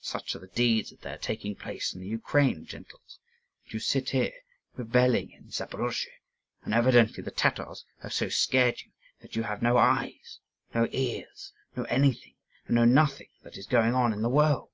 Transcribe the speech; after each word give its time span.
Such 0.00 0.36
are 0.36 0.38
the 0.38 0.46
deeds 0.46 0.90
that 0.90 1.04
are 1.12 1.18
taking 1.18 1.56
place 1.56 1.92
in 1.92 2.00
the 2.00 2.06
Ukraine, 2.06 2.64
gentles! 2.64 3.18
And 3.64 3.72
you 3.74 3.80
sit 3.80 4.10
here 4.10 4.30
revelling 4.76 5.32
in 5.32 5.48
Zaporozhe; 5.48 6.06
and 6.62 6.72
evidently 6.72 7.20
the 7.20 7.32
Tatars 7.32 7.84
have 8.00 8.12
so 8.12 8.28
scared 8.28 8.80
you 8.82 8.92
that 9.22 9.34
you 9.34 9.42
have 9.42 9.60
no 9.60 9.78
eyes, 9.78 10.38
no 10.72 10.86
ears, 10.92 11.52
no 11.74 11.82
anything, 11.86 12.36
and 12.66 12.76
know 12.76 12.84
nothing 12.84 13.30
that 13.42 13.56
is 13.56 13.66
going 13.66 13.92
on 13.94 14.12
in 14.12 14.22
the 14.22 14.28
world." 14.28 14.70